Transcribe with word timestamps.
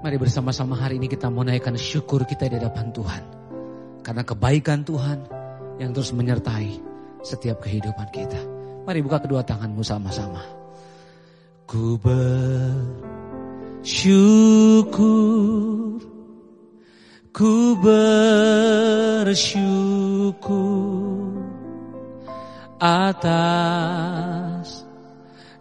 Mari 0.00 0.16
bersama-sama 0.16 0.80
hari 0.80 0.96
ini 0.96 1.12
kita 1.12 1.28
mau 1.28 1.44
naikkan 1.44 1.76
syukur 1.76 2.24
kita 2.24 2.48
di 2.48 2.56
hadapan 2.56 2.88
Tuhan. 2.88 3.20
Karena 4.00 4.24
kebaikan 4.24 4.80
Tuhan 4.80 5.28
yang 5.76 5.92
terus 5.92 6.16
menyertai 6.16 6.80
setiap 7.20 7.60
kehidupan 7.60 8.08
kita. 8.08 8.40
Mari 8.88 9.04
buka 9.04 9.20
kedua 9.20 9.44
tanganmu 9.44 9.84
sama-sama. 9.84 10.40
Ku 11.68 12.00
bersyukur, 12.00 12.40
ku 17.28 17.76
bersyukur 17.84 19.20
atas 22.80 23.28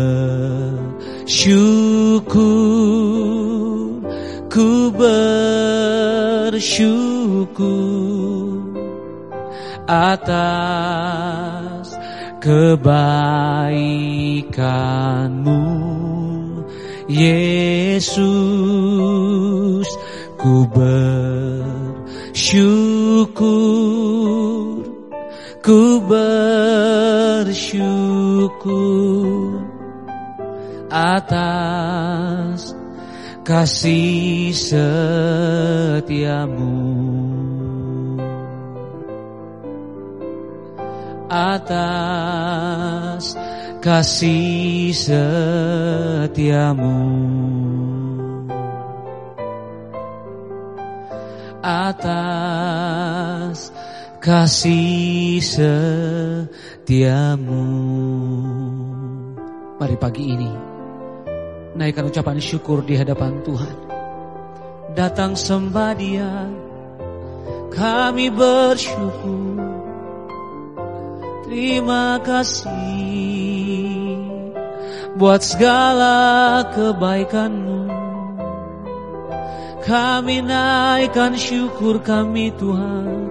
ku 4.46 4.94
bersyukur 4.94 5.34
atas 9.90 10.78
kebaikanmu 12.38 13.34
Yesus 17.10 18.14
Ku 20.44 20.68
bersyukur 20.68 22.04
Ku 25.64 26.04
bersyukur 26.04 27.64
Atas 30.92 32.76
kasih 33.40 34.52
setiamu. 34.56 36.80
Atas 41.32 43.32
kasih 43.80 44.92
setiamu 44.92 47.00
atas 51.64 53.56
kasih 54.20 55.40
setiamu. 55.40 56.44
Mari 59.80 59.96
pagi 59.96 60.28
ini 60.28 60.52
naikkan 61.74 62.06
ucapan 62.12 62.36
syukur 62.36 62.84
di 62.84 63.00
hadapan 63.00 63.40
Tuhan. 63.40 63.76
Datang 64.94 65.34
sembah 65.34 65.90
dia, 65.98 66.46
kami 67.72 68.30
bersyukur. 68.30 69.58
Terima 71.48 72.20
kasih 72.22 72.70
buat 75.18 75.42
segala 75.42 76.62
kebaikanmu 76.74 77.83
kami 79.84 80.40
naikkan 80.40 81.36
syukur 81.36 82.00
kami 82.00 82.48
Tuhan. 82.56 83.28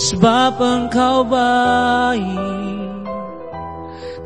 sebab 0.01 0.57
Engkau 0.57 1.21
baik, 1.29 3.05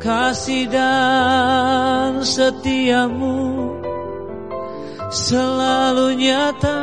kasih 0.00 0.72
dan 0.72 2.24
setiamu 2.24 3.76
selalu 5.12 6.16
nyata 6.16 6.80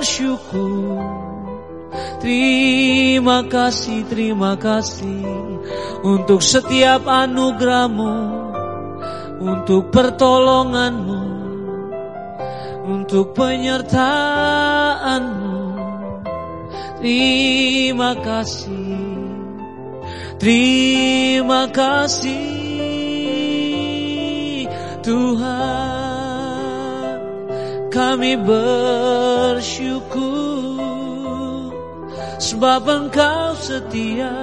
Terima 2.24 3.44
kasih, 3.44 4.08
terima 4.08 4.56
kasih 4.56 5.28
untuk 6.00 6.40
setiap 6.40 7.04
anugerahmu, 7.04 8.16
untuk 9.44 9.92
pertolonganmu, 9.92 11.20
untuk 12.88 13.36
penyertaanmu. 13.36 14.08
Terima 17.04 18.16
kasih, 18.16 19.04
terima 20.40 21.68
kasih 21.68 22.24
Tuhan. 25.04 25.60
Kami 27.92 28.32
bersyukur 28.40 30.04
sebab 32.44 32.84
engkau 32.84 33.56
setia. 33.56 34.36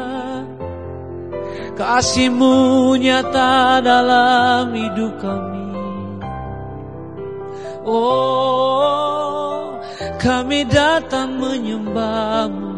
Kasihmu 1.78 2.97
nyata 2.97 3.81
dalam 3.85 4.73
hidup 4.73 5.13
kami. 5.22 5.69
Oh 7.85 9.22
kami 10.22 10.69
datang 10.69 11.41
menyembahmu. 11.41 12.78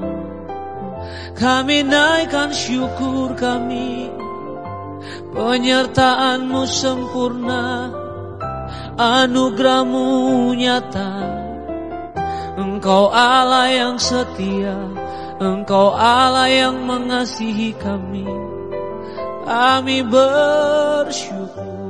Kami 1.36 1.84
naikkan 1.84 2.56
syukur 2.56 3.36
kami. 3.36 4.08
Penyertaanmu 5.36 6.64
sempurna. 6.64 7.92
Anugerahmu 8.96 10.08
nyata. 10.56 11.12
Engkau 12.56 13.12
Allah 13.12 13.68
yang 13.74 13.98
setia 14.00 15.03
Engkau 15.44 15.92
Allah 15.92 16.48
yang 16.48 16.88
mengasihi 16.88 17.76
kami. 17.76 18.24
Kami 19.44 19.98
bersyukur. 20.08 21.84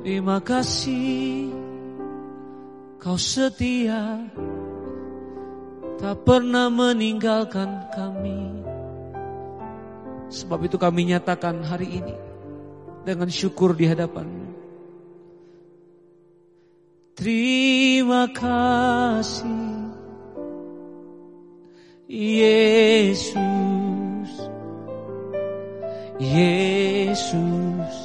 Terima 0.00 0.40
kasih. 0.40 1.52
Kau 2.96 3.20
setia. 3.20 4.24
Tak 6.00 6.24
pernah 6.24 6.72
meninggalkan 6.72 7.92
kami. 7.92 8.64
Sebab 10.32 10.64
itu 10.64 10.80
kami 10.80 11.12
nyatakan 11.12 11.60
hari 11.60 12.00
ini. 12.00 12.16
Dengan 13.04 13.28
syukur 13.28 13.76
di 13.76 13.84
hadapanmu. 13.84 14.48
Terima 17.12 18.30
kasih. 18.32 19.67
Yesus. 22.08 23.36
Yesus 26.16 27.96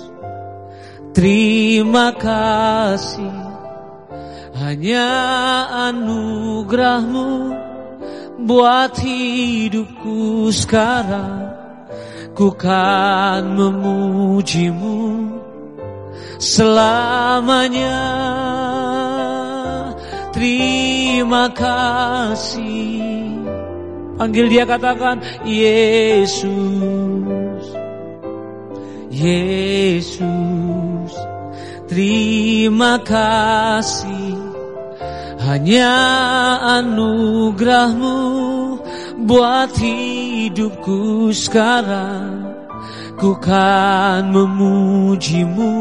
Terima 1.15 2.11
kasih. 2.11 3.31
Hanya 4.59 5.07
anugerahmu 5.87 7.55
Buat 8.43 8.99
hidupku 8.99 10.51
sekarang. 10.51 11.47
Ku 12.35 12.51
kan 12.59 13.55
memujimu 13.55 15.31
Selamanya. 16.43 18.03
Terima 20.35 21.47
kasih 21.55 23.02
Panggil 24.17 24.45
dia 24.49 24.63
katakan 24.65 25.21
Yesus 25.45 26.45
Yesus 29.13 30.63
Terima 31.93 32.97
kasih. 33.05 34.33
Hanya 35.45 35.93
anugerahmu 36.81 38.17
Buat 39.29 39.77
hidupku 39.77 41.29
sekarang. 41.35 42.49
Ku 43.19 43.37
kan 43.37 44.33
memujimu 44.33 45.75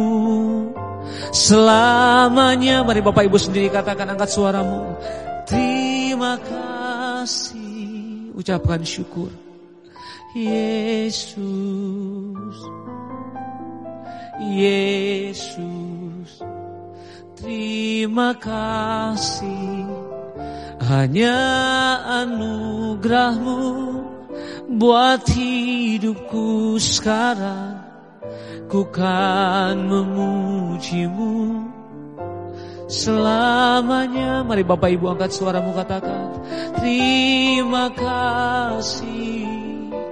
Selamanya. 1.33 2.85
Mari 2.85 3.01
Bapak 3.01 3.25
Ibu 3.25 3.41
sendiri 3.41 3.73
katakan 3.73 4.13
angkat 4.13 4.29
suaramu. 4.29 5.01
Terima 5.49 6.37
kasih 6.37 6.72
Ucapkan 8.33 8.85
syukur. 8.85 9.29
Yesus 10.33 11.37
Yesus 14.41 16.41
Terima 17.43 18.39
kasih. 18.39 19.83
Hanya 20.87 21.39
anugerahmu 22.23 23.63
Buat 24.79 25.27
hidupku 25.27 26.79
sekarang. 26.79 27.83
Ku 28.71 28.89
kan 28.89 29.85
memujimu 29.85 31.67
Selamanya 32.93 34.45
Mari 34.45 34.61
Bapak 34.69 34.93
Ibu 34.93 35.17
angkat 35.17 35.33
suaramu 35.33 35.73
katakan 35.73 36.45
Terima 36.77 37.89
kasih. 37.89 39.49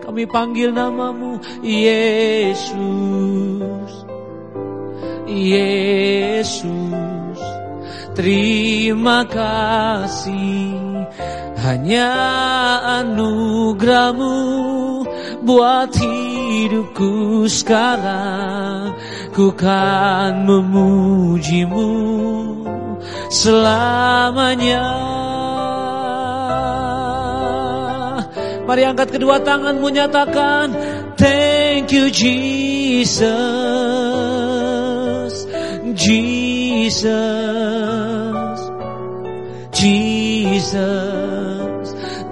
Kami 0.01 0.25
panggil 0.25 0.73
namamu 0.73 1.37
Yesus. 1.61 2.73
Yesus 5.29 6.81
Terima 8.17 9.29
kasih. 9.29 10.73
Hanya 11.61 12.09
anugerahmu 13.05 14.41
Buat 15.45 15.93
hidupku 16.01 17.45
sekarang. 17.45 18.97
Ku 19.37 19.53
kan 19.57 20.49
memujimu 20.49 21.89
Selamanya 23.31 24.83
Mari 28.67 28.83
angkat 28.85 29.15
kedua 29.15 29.39
tanganmu 29.41 29.87
nyatakan 29.89 30.75
Thank 31.17 31.95
you 31.95 32.11
Jesus 32.11 33.71
Jesus, 36.91 37.01
Jesus, 39.73 40.75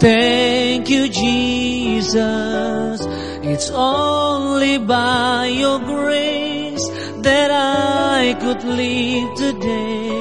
thank 0.01 0.89
you, 0.89 1.09
Jesus. 1.09 3.07
It's 3.43 3.71
only 3.71 4.79
by 4.79 5.47
your 5.47 5.79
grace 5.81 6.89
that 7.23 7.51
I 7.51 8.37
could 8.41 8.65
live 8.65 9.35
today. 9.37 10.18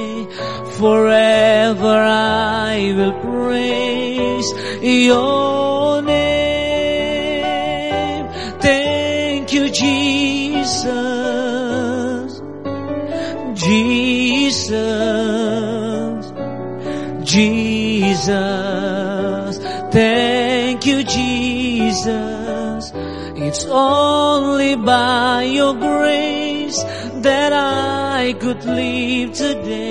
Forever 0.78 1.98
I 1.98 2.94
will 2.96 3.14
praise 3.14 4.54
your 4.84 6.04
name. 6.04 7.08
Thank 8.62 9.54
you, 9.54 9.70
Jesus. 9.72 10.68
Jesus, 13.56 14.72
Jesus, 17.24 18.38
thank 19.92 20.86
you, 20.86 21.04
Jesus. 21.04 22.92
It's 23.36 23.66
only 23.66 24.76
by 24.76 25.42
your 25.42 25.74
grace 25.74 26.84
that 27.24 27.52
I 27.52 28.34
could 28.34 28.64
live 28.64 29.34
today. 29.34 29.87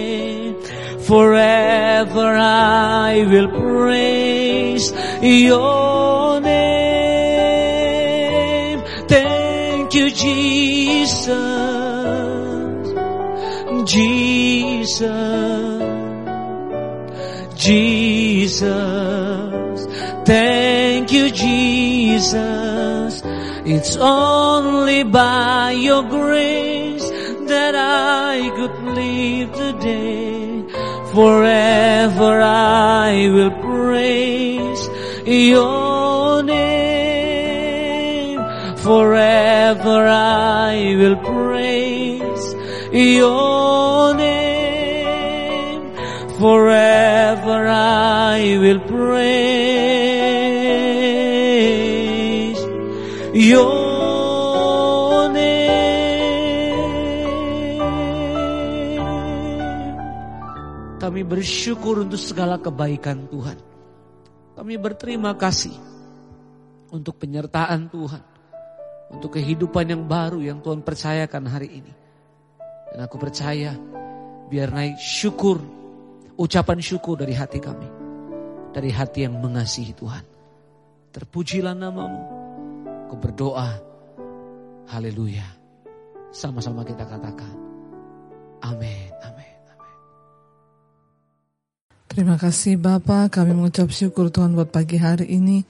Forever 1.07 2.37
I 2.37 3.25
will 3.31 3.49
praise 3.49 4.93
your 5.23 6.41
name. 6.41 7.07
Thank 9.07 9.95
you, 9.95 10.11
Jesus. 10.11 11.57
Jesus, 13.87 15.01
Jesus, 17.55 18.67
thank 20.25 21.13
you, 21.13 21.31
Jesus. 21.31 23.23
It's 23.65 23.97
only 23.97 25.05
by 25.05 25.71
your 25.71 26.03
grace 26.03 27.09
that 27.47 27.77
I 27.77 28.51
could 28.57 28.75
live 28.93 29.53
today. 29.53 30.26
Forever 31.17 32.43
I 32.43 33.31
will 33.33 33.51
praise 33.51 34.83
your 35.25 36.43
name. 36.43 38.37
Forever 38.77 40.09
I 40.09 40.95
will 40.99 41.17
praise 41.17 42.55
your 42.93 44.15
name. 44.15 45.95
Forever 46.39 47.67
I 47.67 48.59
will 48.61 48.81
praise 48.81 49.46
bersyukur 61.27 62.07
untuk 62.07 62.23
segala 62.23 62.57
kebaikan 62.63 63.27
Tuhan. 63.27 63.59
Kami 64.57 64.75
berterima 64.81 65.37
kasih 65.37 65.75
untuk 66.95 67.21
penyertaan 67.21 67.93
Tuhan. 67.93 68.25
Untuk 69.07 69.39
kehidupan 69.39 69.87
yang 69.87 70.03
baru 70.07 70.43
yang 70.43 70.59
Tuhan 70.65 70.83
percayakan 70.83 71.45
hari 71.47 71.79
ini. 71.79 71.93
Dan 72.91 73.07
aku 73.07 73.21
percaya 73.21 73.77
biar 74.49 74.73
naik 74.73 74.99
syukur, 74.99 75.63
ucapan 76.39 76.79
syukur 76.83 77.21
dari 77.21 77.37
hati 77.37 77.61
kami. 77.61 77.87
Dari 78.75 78.91
hati 78.91 79.29
yang 79.29 79.39
mengasihi 79.39 79.93
Tuhan. 79.95 80.25
Terpujilah 81.15 81.77
namamu. 81.77 82.23
Aku 83.07 83.15
berdoa. 83.21 83.79
Haleluya. 84.91 85.47
Sama-sama 86.33 86.83
kita 86.83 87.07
katakan. 87.07 87.55
Amin. 88.65 89.13
Amin. 89.23 89.36
Terima 92.17 92.41
kasih 92.41 92.81
Bapak, 92.81 93.37
kami 93.37 93.53
mengucap 93.53 93.93
syukur 93.93 94.33
Tuhan 94.33 94.57
buat 94.57 94.73
pagi 94.73 94.97
hari 94.97 95.37
ini. 95.37 95.69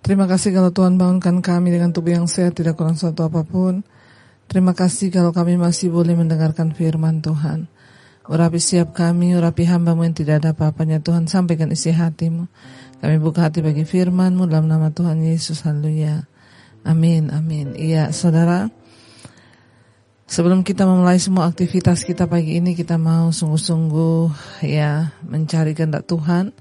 Terima 0.00 0.24
kasih 0.24 0.56
kalau 0.56 0.72
Tuhan 0.72 0.96
bangunkan 0.96 1.44
kami 1.44 1.76
dengan 1.76 1.92
tubuh 1.92 2.16
yang 2.16 2.24
sehat, 2.24 2.56
tidak 2.56 2.80
kurang 2.80 2.96
suatu 2.96 3.28
apa 3.28 3.44
pun. 3.44 3.84
Terima 4.48 4.72
kasih 4.72 5.12
kalau 5.12 5.36
kami 5.36 5.60
masih 5.60 5.92
boleh 5.92 6.16
mendengarkan 6.16 6.72
firman 6.72 7.20
Tuhan. 7.20 7.68
Urapi 8.24 8.56
siap 8.64 8.96
kami, 8.96 9.36
urapi 9.36 9.68
hambamu 9.68 10.08
yang 10.08 10.16
tidak 10.16 10.40
ada 10.40 10.56
apa-apanya 10.56 11.04
Tuhan, 11.04 11.28
sampaikan 11.28 11.68
isi 11.68 11.92
hatimu. 11.92 12.48
Kami 13.04 13.20
buka 13.20 13.44
hati 13.44 13.60
bagi 13.60 13.84
firmanmu 13.84 14.48
dalam 14.48 14.64
nama 14.64 14.88
Tuhan 14.88 15.20
Yesus, 15.20 15.68
haleluya. 15.68 16.24
Amin, 16.88 17.28
amin. 17.28 17.76
Iya, 17.76 18.08
saudara. 18.16 18.72
Sebelum 20.24 20.64
kita 20.64 20.88
memulai 20.88 21.20
semua 21.20 21.44
aktivitas 21.52 22.00
kita 22.00 22.24
pagi 22.24 22.56
ini, 22.56 22.72
kita 22.72 22.96
mau 22.96 23.28
sungguh-sungguh 23.28 24.32
ya 24.64 25.12
mencari 25.20 25.76
kehendak 25.76 26.08
Tuhan. 26.08 26.56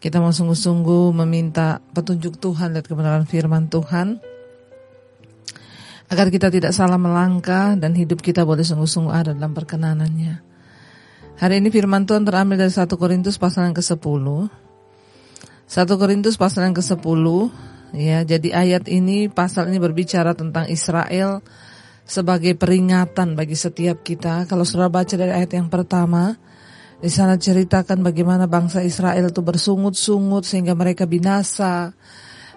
Kita 0.00 0.20
mau 0.20 0.32
sungguh-sungguh 0.32 1.12
meminta 1.24 1.80
petunjuk 1.96 2.36
Tuhan 2.36 2.76
dan 2.76 2.84
kebenaran 2.84 3.24
firman 3.24 3.72
Tuhan. 3.72 4.20
Agar 6.12 6.28
kita 6.28 6.52
tidak 6.52 6.76
salah 6.76 7.00
melangkah 7.00 7.72
dan 7.72 7.96
hidup 7.96 8.20
kita 8.20 8.44
boleh 8.44 8.68
sungguh-sungguh 8.68 9.12
ada 9.12 9.32
dalam 9.32 9.56
perkenanannya. 9.56 10.44
Hari 11.40 11.56
ini 11.56 11.72
firman 11.72 12.04
Tuhan 12.04 12.28
terambil 12.28 12.60
dari 12.60 12.68
1 12.68 12.84
Korintus 13.00 13.40
pasal 13.40 13.72
yang 13.72 13.76
ke-10. 13.80 14.26
1 15.72 15.88
Korintus 15.96 16.36
pasal 16.36 16.68
yang 16.68 16.76
ke-10. 16.76 17.24
Ya, 17.96 18.18
jadi 18.28 18.48
ayat 18.52 18.84
ini, 18.92 19.32
pasal 19.32 19.72
ini 19.72 19.80
berbicara 19.80 20.36
tentang 20.36 20.68
Israel 20.68 21.40
sebagai 22.10 22.58
peringatan 22.58 23.38
bagi 23.38 23.54
setiap 23.54 24.02
kita. 24.02 24.50
Kalau 24.50 24.66
sudah 24.66 24.90
baca 24.90 25.14
dari 25.14 25.30
ayat 25.30 25.54
yang 25.54 25.70
pertama, 25.70 26.34
di 26.98 27.06
sana 27.06 27.38
ceritakan 27.38 28.02
bagaimana 28.02 28.50
bangsa 28.50 28.82
Israel 28.82 29.30
itu 29.30 29.38
bersungut-sungut 29.38 30.42
sehingga 30.42 30.74
mereka 30.74 31.06
binasa. 31.06 31.94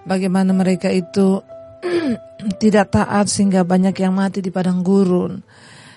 Bagaimana 0.10 0.58
mereka 0.58 0.90
itu 0.90 1.46
tidak 2.64 2.98
taat 2.98 3.30
sehingga 3.30 3.62
banyak 3.62 3.94
yang 3.94 4.18
mati 4.18 4.42
di 4.42 4.50
padang 4.50 4.82
gurun. 4.82 5.46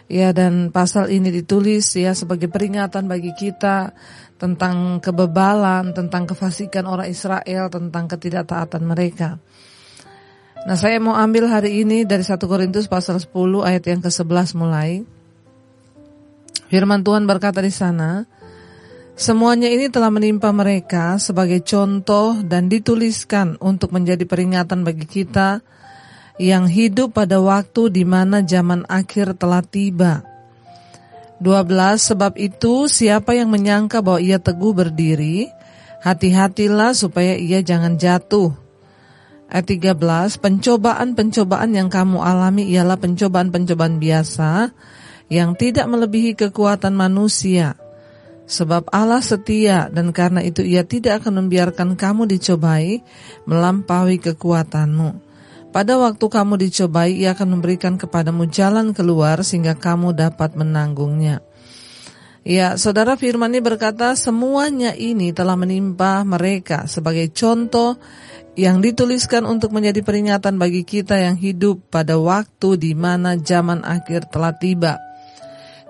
Ya 0.07 0.31
dan 0.31 0.71
pasal 0.71 1.11
ini 1.11 1.35
ditulis 1.35 1.91
ya 1.99 2.15
sebagai 2.15 2.47
peringatan 2.47 3.11
bagi 3.11 3.35
kita 3.35 3.91
tentang 4.37 5.01
kebebalan, 5.03 5.97
tentang 5.97 6.29
kefasikan 6.29 6.87
orang 6.87 7.09
Israel, 7.09 7.73
tentang 7.73 8.05
ketidaktaatan 8.07 8.85
mereka. 8.85 9.41
Nah 10.67 10.75
saya 10.75 10.99
mau 10.99 11.15
ambil 11.15 11.47
hari 11.47 11.87
ini 11.87 12.03
dari 12.03 12.27
1 12.27 12.43
Korintus 12.43 12.91
pasal 12.91 13.23
10 13.23 13.31
ayat 13.63 13.87
yang 13.87 14.03
ke-11 14.03 14.59
mulai. 14.59 15.07
Firman 16.67 17.07
Tuhan 17.07 17.23
berkata 17.23 17.63
di 17.63 17.71
sana, 17.71 18.27
Semuanya 19.15 19.71
ini 19.71 19.87
telah 19.89 20.11
menimpa 20.11 20.51
mereka 20.51 21.23
sebagai 21.23 21.63
contoh 21.63 22.43
dan 22.43 22.67
dituliskan 22.67 23.57
untuk 23.63 23.95
menjadi 23.95 24.27
peringatan 24.27 24.83
bagi 24.83 25.07
kita 25.07 25.63
yang 26.37 26.69
hidup 26.69 27.17
pada 27.17 27.41
waktu 27.41 27.89
di 27.89 28.05
mana 28.05 28.43
zaman 28.43 28.85
akhir 28.91 29.39
telah 29.39 29.63
tiba. 29.63 30.27
12 31.39 32.13
Sebab 32.13 32.37
itu 32.43 32.91
siapa 32.91 33.39
yang 33.39 33.55
menyangka 33.55 34.03
bahwa 34.03 34.19
ia 34.19 34.43
teguh 34.43 34.75
berdiri, 34.75 35.49
hati-hatilah 36.03 36.93
supaya 36.93 37.39
ia 37.39 37.63
jangan 37.63 37.97
jatuh. 37.97 38.66
Ayat 39.47 39.67
13 39.95 40.43
Pencobaan-pencobaan 40.43 41.71
yang 41.75 41.87
kamu 41.87 42.19
alami 42.19 42.67
ialah 42.71 42.99
pencobaan-pencobaan 42.99 44.03
biasa 44.03 44.75
yang 45.31 45.55
tidak 45.55 45.87
melebihi 45.87 46.35
kekuatan 46.35 46.95
manusia 46.95 47.79
Sebab 48.47 48.95
Allah 48.95 49.19
setia 49.19 49.91
dan 49.91 50.15
karena 50.15 50.39
itu 50.39 50.63
ia 50.63 50.87
tidak 50.87 51.23
akan 51.23 51.47
membiarkan 51.47 51.99
kamu 51.99 52.31
dicobai 52.31 53.03
melampaui 53.43 54.23
kekuatanmu. 54.23 55.27
Pada 55.75 55.99
waktu 55.99 56.25
kamu 56.25 56.55
dicobai, 56.57 57.21
ia 57.21 57.35
akan 57.35 57.59
memberikan 57.59 57.99
kepadamu 57.99 58.47
jalan 58.49 58.95
keluar 58.95 59.43
sehingga 59.43 59.75
kamu 59.77 60.15
dapat 60.15 60.55
menanggungnya. 60.55 61.43
Ya, 62.47 62.79
saudara 62.79 63.19
firman 63.19 63.51
ini 63.51 63.59
berkata 63.59 64.15
semuanya 64.15 64.95
ini 64.95 65.35
telah 65.35 65.59
menimpa 65.59 66.23
mereka 66.23 66.87
sebagai 66.87 67.27
contoh 67.35 67.99
yang 68.55 68.79
dituliskan 68.79 69.43
untuk 69.43 69.75
menjadi 69.75 69.99
peringatan 70.07 70.55
bagi 70.55 70.87
kita 70.87 71.19
yang 71.19 71.35
hidup 71.35 71.91
pada 71.91 72.15
waktu 72.15 72.79
di 72.79 72.95
mana 72.95 73.35
zaman 73.35 73.83
akhir 73.83 74.31
telah 74.31 74.55
tiba. 74.55 74.95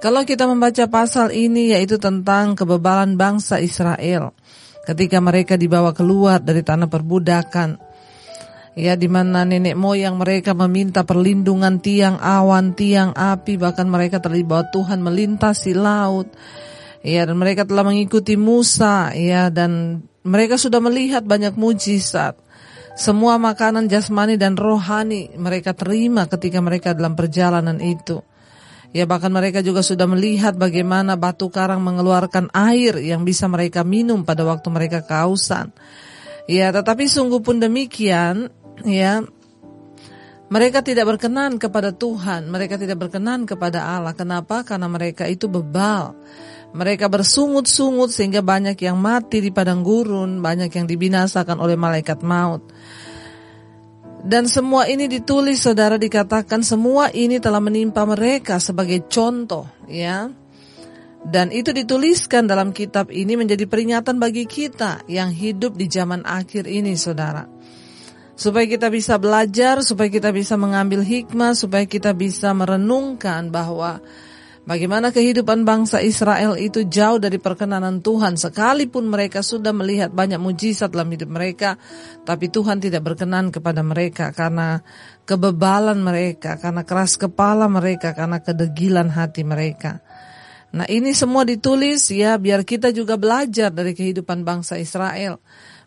Kalau 0.00 0.24
kita 0.24 0.48
membaca 0.48 0.88
pasal 0.88 1.28
ini 1.36 1.76
yaitu 1.76 2.00
tentang 2.00 2.56
kebebalan 2.56 3.20
bangsa 3.20 3.60
Israel 3.60 4.32
ketika 4.88 5.20
mereka 5.20 5.60
dibawa 5.60 5.92
keluar 5.92 6.40
dari 6.40 6.64
tanah 6.64 6.88
perbudakan. 6.88 7.85
Ya 8.76 8.92
di 8.92 9.08
mana 9.08 9.48
nenek 9.48 9.72
moyang 9.72 10.20
mereka 10.20 10.52
meminta 10.52 11.00
perlindungan 11.00 11.80
tiang 11.80 12.20
awan, 12.20 12.76
tiang 12.76 13.16
api, 13.16 13.56
bahkan 13.56 13.88
mereka 13.88 14.20
terlibat 14.20 14.68
Tuhan 14.68 15.00
melintasi 15.00 15.72
laut. 15.72 16.28
Ya 17.00 17.24
dan 17.24 17.40
mereka 17.40 17.64
telah 17.64 17.88
mengikuti 17.88 18.36
Musa 18.36 19.16
ya 19.16 19.48
dan 19.48 20.04
mereka 20.28 20.60
sudah 20.60 20.84
melihat 20.84 21.24
banyak 21.24 21.56
mujizat. 21.56 22.36
Semua 23.00 23.40
makanan 23.40 23.88
jasmani 23.88 24.36
dan 24.36 24.60
rohani 24.60 25.32
mereka 25.40 25.72
terima 25.72 26.28
ketika 26.28 26.60
mereka 26.60 26.92
dalam 26.92 27.16
perjalanan 27.16 27.80
itu. 27.80 28.20
Ya 28.92 29.08
bahkan 29.08 29.32
mereka 29.32 29.64
juga 29.64 29.80
sudah 29.80 30.04
melihat 30.04 30.52
bagaimana 30.52 31.16
batu 31.16 31.48
karang 31.48 31.80
mengeluarkan 31.80 32.52
air 32.52 33.00
yang 33.00 33.24
bisa 33.24 33.48
mereka 33.48 33.88
minum 33.88 34.20
pada 34.20 34.44
waktu 34.44 34.68
mereka 34.68 35.00
kehausan. 35.00 35.72
Ya 36.44 36.68
tetapi 36.76 37.08
sungguh 37.08 37.40
pun 37.40 37.56
demikian 37.56 38.52
ya 38.84 39.24
mereka 40.46 40.78
tidak 40.78 41.10
berkenan 41.10 41.58
kepada 41.58 41.90
Tuhan, 41.90 42.46
mereka 42.46 42.78
tidak 42.78 43.02
berkenan 43.02 43.50
kepada 43.50 43.82
Allah. 43.82 44.14
Kenapa? 44.14 44.62
Karena 44.62 44.86
mereka 44.86 45.26
itu 45.26 45.50
bebal. 45.50 46.14
Mereka 46.70 47.10
bersungut-sungut 47.10 48.14
sehingga 48.14 48.46
banyak 48.46 48.78
yang 48.78 48.94
mati 48.94 49.42
di 49.42 49.50
padang 49.50 49.82
gurun, 49.82 50.38
banyak 50.38 50.70
yang 50.70 50.86
dibinasakan 50.86 51.58
oleh 51.58 51.74
malaikat 51.74 52.22
maut. 52.22 52.62
Dan 54.26 54.46
semua 54.46 54.86
ini 54.86 55.10
ditulis 55.10 55.62
saudara 55.62 55.98
dikatakan 55.98 56.62
semua 56.62 57.10
ini 57.10 57.42
telah 57.42 57.62
menimpa 57.62 58.06
mereka 58.06 58.62
sebagai 58.62 59.06
contoh 59.10 59.66
ya. 59.90 60.30
Dan 61.26 61.50
itu 61.50 61.74
dituliskan 61.74 62.46
dalam 62.46 62.70
kitab 62.70 63.10
ini 63.10 63.34
menjadi 63.34 63.66
peringatan 63.66 64.22
bagi 64.22 64.46
kita 64.46 65.02
yang 65.10 65.34
hidup 65.34 65.74
di 65.74 65.90
zaman 65.90 66.22
akhir 66.22 66.70
ini 66.70 66.94
saudara. 66.94 67.55
Supaya 68.36 68.68
kita 68.68 68.92
bisa 68.92 69.16
belajar, 69.16 69.80
supaya 69.80 70.12
kita 70.12 70.28
bisa 70.28 70.60
mengambil 70.60 71.00
hikmah, 71.00 71.56
supaya 71.56 71.88
kita 71.88 72.12
bisa 72.12 72.52
merenungkan 72.52 73.48
bahwa 73.48 74.04
Bagaimana 74.66 75.14
kehidupan 75.14 75.62
bangsa 75.62 76.02
Israel 76.02 76.58
itu 76.58 76.82
jauh 76.90 77.22
dari 77.22 77.38
perkenanan 77.38 78.02
Tuhan 78.02 78.34
sekalipun 78.34 79.06
mereka 79.06 79.38
sudah 79.38 79.70
melihat 79.70 80.10
banyak 80.10 80.42
mujizat 80.42 80.90
dalam 80.90 81.06
hidup 81.06 81.30
mereka 81.30 81.78
tapi 82.26 82.50
Tuhan 82.50 82.82
tidak 82.82 83.06
berkenan 83.06 83.54
kepada 83.54 83.86
mereka 83.86 84.34
karena 84.34 84.82
kebebalan 85.22 86.02
mereka, 86.02 86.58
karena 86.58 86.82
keras 86.82 87.14
kepala 87.14 87.70
mereka, 87.70 88.10
karena 88.10 88.42
kedegilan 88.42 89.06
hati 89.06 89.46
mereka. 89.46 90.02
Nah, 90.74 90.86
ini 90.90 91.14
semua 91.14 91.46
ditulis 91.46 92.10
ya 92.10 92.34
biar 92.34 92.66
kita 92.66 92.90
juga 92.90 93.14
belajar 93.14 93.70
dari 93.70 93.94
kehidupan 93.94 94.42
bangsa 94.42 94.82
Israel 94.82 95.38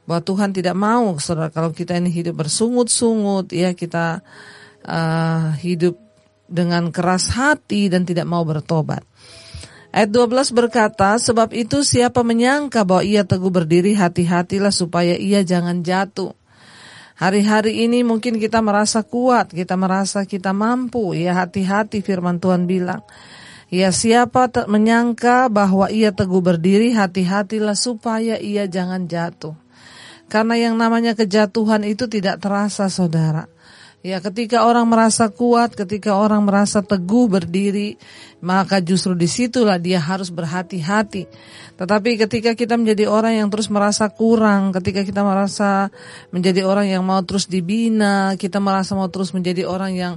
bahwa 0.09 0.25
Tuhan 0.25 0.49
tidak 0.49 0.73
mau 0.73 1.21
saudara 1.21 1.53
kalau 1.53 1.69
kita 1.69 1.93
ini 1.93 2.09
hidup 2.09 2.41
bersungut-sungut 2.41 3.53
ya 3.53 3.77
kita 3.77 4.25
uh, 4.89 5.53
hidup 5.61 6.01
dengan 6.49 6.89
keras 6.89 7.29
hati 7.29 7.93
dan 7.93 8.09
tidak 8.09 8.25
mau 8.25 8.41
bertobat. 8.41 9.05
Ayat 9.89 10.09
12 10.13 10.53
berkata, 10.53 11.17
sebab 11.17 11.49
itu 11.53 11.81
siapa 11.81 12.21
menyangka 12.21 12.85
bahwa 12.85 13.01
ia 13.01 13.25
teguh 13.25 13.49
berdiri, 13.49 13.97
hati-hatilah 13.97 14.69
supaya 14.69 15.17
ia 15.17 15.41
jangan 15.41 15.81
jatuh. 15.81 16.33
Hari-hari 17.17 17.89
ini 17.89 18.05
mungkin 18.05 18.37
kita 18.37 18.61
merasa 18.61 19.01
kuat, 19.01 19.49
kita 19.49 19.73
merasa 19.73 20.29
kita 20.29 20.53
mampu, 20.53 21.17
ya 21.17 21.33
hati-hati 21.41 22.05
firman 22.05 22.37
Tuhan 22.37 22.69
bilang. 22.69 23.01
Ya 23.69 23.89
siapa 23.89 24.49
menyangka 24.69 25.49
bahwa 25.49 25.89
ia 25.89 26.13
teguh 26.13 26.41
berdiri, 26.41 26.93
hati-hatilah 26.93 27.77
supaya 27.77 28.37
ia 28.37 28.69
jangan 28.69 29.09
jatuh. 29.09 29.57
Karena 30.29 30.55
yang 30.55 30.77
namanya 30.77 31.17
kejatuhan 31.17 31.81
itu 31.83 32.05
tidak 32.05 32.37
terasa 32.37 32.85
saudara. 32.87 33.49
Ya, 33.99 34.23
ketika 34.23 34.63
orang 34.63 34.87
merasa 34.87 35.27
kuat, 35.27 35.75
ketika 35.75 36.15
orang 36.15 36.47
merasa 36.47 36.79
teguh 36.79 37.27
berdiri, 37.27 37.99
maka 38.39 38.79
justru 38.79 39.11
di 39.11 39.27
situlah 39.27 39.75
dia 39.75 39.99
harus 39.99 40.31
berhati-hati. 40.31 41.27
Tetapi 41.75 42.15
ketika 42.15 42.55
kita 42.55 42.79
menjadi 42.79 43.11
orang 43.11 43.43
yang 43.43 43.51
terus 43.51 43.67
merasa 43.67 44.07
kurang, 44.07 44.71
ketika 44.71 45.03
kita 45.03 45.19
merasa 45.19 45.91
menjadi 46.31 46.63
orang 46.63 46.87
yang 46.87 47.03
mau 47.03 47.19
terus 47.27 47.51
dibina, 47.51 48.39
kita 48.39 48.63
merasa 48.63 48.95
mau 48.95 49.11
terus 49.11 49.35
menjadi 49.35 49.67
orang 49.67 49.91
yang 49.91 50.13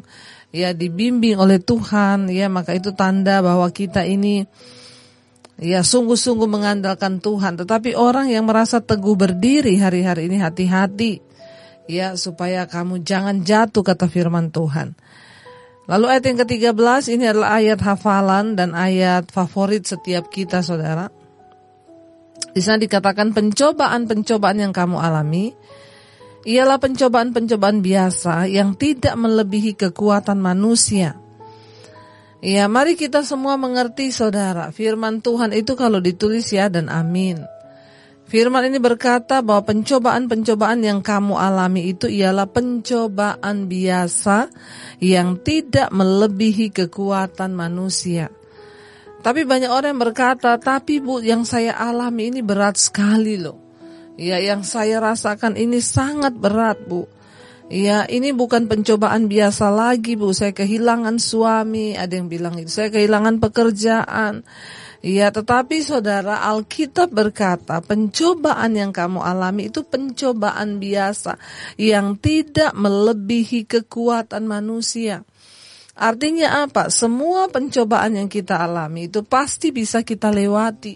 ya 0.54 0.70
dibimbing 0.70 1.34
oleh 1.42 1.58
Tuhan, 1.58 2.30
ya 2.30 2.46
maka 2.46 2.78
itu 2.78 2.94
tanda 2.94 3.42
bahwa 3.42 3.66
kita 3.74 4.06
ini 4.06 4.46
ya 5.62 5.86
sungguh-sungguh 5.86 6.50
mengandalkan 6.50 7.22
Tuhan. 7.22 7.56
Tetapi 7.56 7.94
orang 7.94 8.28
yang 8.28 8.50
merasa 8.50 8.82
teguh 8.82 9.14
berdiri 9.14 9.78
hari-hari 9.78 10.26
ini 10.26 10.42
hati-hati 10.42 11.22
ya 11.86 12.18
supaya 12.18 12.66
kamu 12.66 13.06
jangan 13.06 13.46
jatuh 13.46 13.86
kata 13.86 14.10
firman 14.10 14.50
Tuhan. 14.50 14.98
Lalu 15.90 16.06
ayat 16.14 16.24
yang 16.30 16.38
ke-13 16.46 17.02
ini 17.10 17.24
adalah 17.26 17.58
ayat 17.58 17.80
hafalan 17.82 18.54
dan 18.54 18.74
ayat 18.74 19.30
favorit 19.34 19.82
setiap 19.82 20.30
kita 20.30 20.62
saudara. 20.62 21.10
Di 22.52 22.60
sana 22.60 22.78
dikatakan 22.78 23.34
pencobaan-pencobaan 23.34 24.58
yang 24.62 24.72
kamu 24.74 25.00
alami 25.00 25.50
ialah 26.46 26.78
pencobaan-pencobaan 26.78 27.82
biasa 27.82 28.46
yang 28.50 28.78
tidak 28.78 29.14
melebihi 29.14 29.74
kekuatan 29.78 30.38
manusia. 30.38 31.18
Ya, 32.42 32.66
mari 32.66 32.98
kita 32.98 33.22
semua 33.22 33.54
mengerti 33.54 34.10
saudara, 34.10 34.74
firman 34.74 35.22
Tuhan 35.22 35.54
itu 35.54 35.78
kalau 35.78 36.02
ditulis 36.02 36.50
ya 36.50 36.66
dan 36.66 36.90
amin. 36.90 37.38
Firman 38.26 38.66
ini 38.66 38.82
berkata 38.82 39.46
bahwa 39.46 39.62
pencobaan-pencobaan 39.70 40.82
yang 40.82 41.06
kamu 41.06 41.38
alami 41.38 41.94
itu 41.94 42.10
ialah 42.10 42.50
pencobaan 42.50 43.70
biasa 43.70 44.50
yang 44.98 45.38
tidak 45.38 45.94
melebihi 45.94 46.74
kekuatan 46.74 47.54
manusia. 47.54 48.26
Tapi 49.22 49.46
banyak 49.46 49.70
orang 49.70 49.94
yang 49.94 50.02
berkata, 50.02 50.58
tapi 50.58 50.98
bu 50.98 51.22
yang 51.22 51.46
saya 51.46 51.78
alami 51.78 52.34
ini 52.34 52.42
berat 52.42 52.74
sekali 52.74 53.38
loh. 53.38 53.54
Ya 54.18 54.42
yang 54.42 54.66
saya 54.66 54.98
rasakan 54.98 55.54
ini 55.54 55.78
sangat 55.78 56.34
berat 56.34 56.82
bu. 56.90 57.06
Ya 57.72 58.04
ini 58.04 58.36
bukan 58.36 58.68
pencobaan 58.68 59.32
biasa 59.32 59.72
lagi 59.72 60.12
bu, 60.12 60.36
saya 60.36 60.52
kehilangan 60.52 61.16
suami, 61.16 61.96
ada 61.96 62.20
yang 62.20 62.28
bilang 62.28 62.60
itu, 62.60 62.68
saya 62.68 62.92
kehilangan 62.92 63.40
pekerjaan, 63.40 64.44
Ya, 65.02 65.34
tetapi 65.34 65.82
saudara 65.82 66.46
Alkitab 66.46 67.10
berkata 67.10 67.82
pencobaan 67.82 68.78
yang 68.78 68.94
kamu 68.94 69.18
alami 69.18 69.66
itu 69.66 69.82
pencobaan 69.82 70.78
biasa 70.78 71.42
yang 71.74 72.14
tidak 72.22 72.70
melebihi 72.78 73.66
kekuatan 73.66 74.46
manusia. 74.46 75.26
Artinya 75.98 76.62
apa? 76.70 76.86
Semua 76.86 77.50
pencobaan 77.50 78.14
yang 78.14 78.30
kita 78.30 78.62
alami 78.62 79.10
itu 79.10 79.26
pasti 79.26 79.74
bisa 79.74 80.06
kita 80.06 80.30
lewati. 80.30 80.94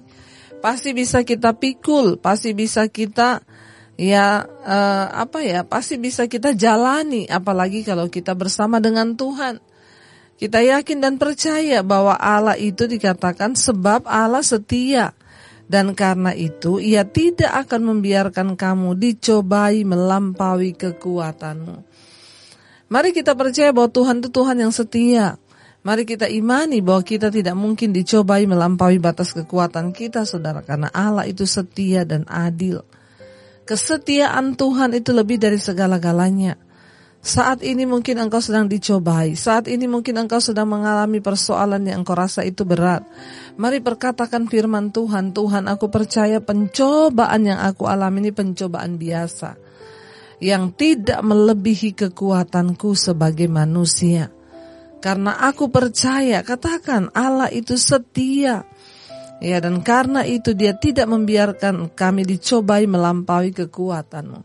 Pasti 0.63 0.95
bisa 0.95 1.27
kita 1.27 1.59
pikul, 1.59 2.23
pasti 2.23 2.55
bisa 2.55 2.87
kita 2.87 3.43
ya 3.97 4.45
uh, 4.47 5.07
apa 5.13 5.43
ya? 5.43 5.65
Pasti 5.65 5.97
bisa 5.97 6.29
kita 6.29 6.53
jalani 6.53 7.27
apalagi 7.27 7.83
kalau 7.83 8.07
kita 8.13 8.37
bersama 8.37 8.79
dengan 8.79 9.17
Tuhan. 9.17 9.59
Kita 10.37 10.61
yakin 10.61 11.01
dan 11.01 11.17
percaya 11.17 11.81
bahwa 11.81 12.13
Allah 12.13 12.61
itu 12.61 12.85
dikatakan 12.85 13.57
sebab 13.57 14.05
Allah 14.05 14.45
setia. 14.45 15.17
Dan 15.67 15.99
karena 15.99 16.31
itu 16.31 16.79
ia 16.79 17.03
tidak 17.03 17.67
akan 17.67 17.97
membiarkan 17.97 18.55
kamu 18.55 18.95
dicobai 18.95 19.83
melampaui 19.83 20.79
kekuatanmu. 20.79 21.83
Mari 22.87 23.11
kita 23.11 23.35
percaya 23.35 23.75
bahwa 23.75 23.91
Tuhan 23.91 24.23
itu 24.23 24.31
Tuhan 24.31 24.57
yang 24.63 24.71
setia. 24.71 25.43
Mari 25.83 26.07
kita 26.07 26.31
imani 26.31 26.79
bahwa 26.83 27.03
kita 27.03 27.35
tidak 27.35 27.59
mungkin 27.59 27.91
dicobai 27.91 28.47
melampaui 28.47 29.03
batas 29.03 29.35
kekuatan 29.35 29.91
kita 29.91 30.23
saudara. 30.23 30.63
Karena 30.63 30.87
Allah 30.95 31.27
itu 31.27 31.43
setia 31.47 32.07
dan 32.07 32.23
adil. 32.31 32.87
Kesetiaan 33.67 34.55
Tuhan 34.55 34.95
itu 34.95 35.11
lebih 35.11 35.43
dari 35.43 35.59
segala-galanya. 35.59 36.55
Saat 37.19 37.67
ini 37.67 37.83
mungkin 37.83 38.23
engkau 38.23 38.39
sedang 38.39 38.71
dicobai. 38.71 39.35
Saat 39.35 39.67
ini 39.67 39.91
mungkin 39.91 40.15
engkau 40.23 40.39
sedang 40.39 40.71
mengalami 40.71 41.19
persoalan 41.19 41.83
yang 41.83 42.07
engkau 42.07 42.15
rasa 42.15 42.47
itu 42.47 42.63
berat. 42.63 43.03
Mari 43.59 43.83
perkatakan 43.83 44.47
firman 44.47 44.95
Tuhan. 44.95 45.35
Tuhan 45.35 45.67
aku 45.67 45.91
percaya 45.91 46.39
pencobaan 46.39 47.43
yang 47.43 47.59
aku 47.59 47.91
alami 47.91 48.23
ini 48.23 48.31
pencobaan 48.31 48.95
biasa. 48.95 49.59
Yang 50.39 50.65
tidak 50.79 51.21
melebihi 51.27 51.99
kekuatanku 51.99 52.95
sebagai 52.95 53.51
manusia. 53.51 54.31
Karena 55.03 55.43
aku 55.43 55.67
percaya, 55.75 56.47
katakan 56.47 57.11
Allah 57.11 57.51
itu 57.51 57.75
setia. 57.75 58.63
Ya 59.37 59.61
dan 59.61 59.85
karena 59.85 60.25
itu 60.25 60.57
dia 60.57 60.73
tidak 60.73 61.13
membiarkan 61.13 61.93
kami 61.93 62.25
dicobai 62.25 62.89
melampaui 62.89 63.53
kekuatanmu. 63.53 64.41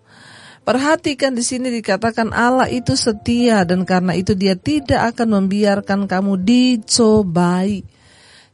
Perhatikan 0.61 1.33
di 1.33 1.41
sini 1.41 1.73
dikatakan 1.73 2.29
Allah 2.37 2.69
itu 2.69 2.93
setia 2.93 3.65
dan 3.65 3.81
karena 3.81 4.13
itu 4.13 4.37
dia 4.37 4.53
tidak 4.53 5.15
akan 5.15 5.41
membiarkan 5.41 6.05
kamu 6.05 6.37
dicobai. 6.37 7.81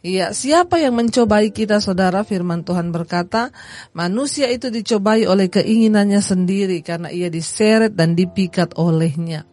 Ya, 0.08 0.32
siapa 0.32 0.80
yang 0.80 0.96
mencobai 0.96 1.52
kita 1.52 1.84
saudara? 1.84 2.24
Firman 2.24 2.64
Tuhan 2.64 2.96
berkata, 2.96 3.52
manusia 3.92 4.48
itu 4.48 4.72
dicobai 4.72 5.28
oleh 5.28 5.52
keinginannya 5.52 6.24
sendiri 6.24 6.80
karena 6.80 7.12
ia 7.12 7.28
diseret 7.28 7.92
dan 7.92 8.16
dipikat 8.16 8.80
olehnya. 8.80 9.44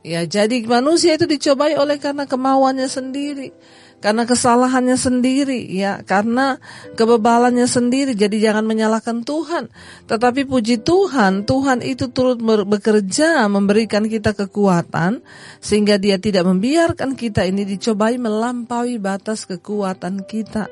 Ya, 0.00 0.24
jadi 0.24 0.64
manusia 0.64 1.20
itu 1.20 1.28
dicobai 1.28 1.76
oleh 1.76 2.00
karena 2.00 2.24
kemauannya 2.24 2.88
sendiri 2.88 3.52
karena 4.00 4.28
kesalahannya 4.28 4.94
sendiri 4.94 5.66
ya. 5.72 6.04
Karena 6.04 6.60
kebebalannya 6.94 7.64
sendiri 7.64 8.12
jadi 8.12 8.50
jangan 8.52 8.68
menyalahkan 8.68 9.24
Tuhan. 9.24 9.72
Tetapi 10.06 10.44
puji 10.44 10.84
Tuhan 10.84 11.48
Tuhan 11.48 11.80
itu 11.80 12.12
turut 12.12 12.38
bekerja 12.42 13.48
memberikan 13.48 14.04
kita 14.06 14.36
kekuatan 14.36 15.24
sehingga 15.58 15.96
dia 15.96 16.20
tidak 16.20 16.44
membiarkan 16.44 17.16
kita 17.16 17.48
ini 17.48 17.64
dicobai 17.64 18.20
melampaui 18.20 19.00
batas 19.00 19.48
kekuatan 19.48 20.28
kita. 20.28 20.68